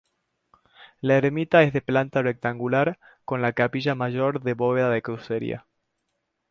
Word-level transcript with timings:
La 0.99 1.15
ermita 1.17 1.61
es 1.61 1.73
de 1.73 1.81
planta 1.83 2.23
rectangular, 2.23 2.97
con 3.23 3.43
la 3.43 3.53
capilla 3.53 3.93
mayor 3.93 4.41
de 4.41 4.55
bóveda 4.55 4.89
de 4.89 5.03
crucería. 5.03 5.67